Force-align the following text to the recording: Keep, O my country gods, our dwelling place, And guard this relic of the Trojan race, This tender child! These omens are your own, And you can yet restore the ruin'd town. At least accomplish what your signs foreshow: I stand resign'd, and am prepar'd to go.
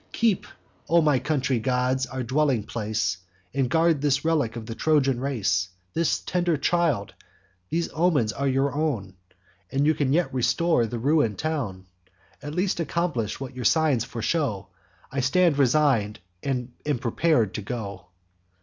Keep, 0.13 0.47
O 0.89 0.99
my 0.99 1.19
country 1.19 1.59
gods, 1.59 2.07
our 2.07 2.23
dwelling 2.23 2.63
place, 2.63 3.17
And 3.53 3.69
guard 3.69 4.01
this 4.01 4.25
relic 4.25 4.55
of 4.55 4.65
the 4.65 4.73
Trojan 4.73 5.19
race, 5.19 5.69
This 5.93 6.17
tender 6.21 6.57
child! 6.57 7.13
These 7.69 7.89
omens 7.93 8.33
are 8.33 8.47
your 8.47 8.73
own, 8.73 9.13
And 9.71 9.85
you 9.85 9.93
can 9.93 10.11
yet 10.11 10.33
restore 10.33 10.87
the 10.87 10.97
ruin'd 10.97 11.37
town. 11.37 11.85
At 12.41 12.55
least 12.55 12.79
accomplish 12.79 13.39
what 13.39 13.55
your 13.55 13.63
signs 13.65 14.03
foreshow: 14.03 14.69
I 15.11 15.19
stand 15.19 15.59
resign'd, 15.59 16.17
and 16.41 16.71
am 16.83 16.97
prepar'd 16.97 17.53
to 17.53 17.61
go. 17.61 18.07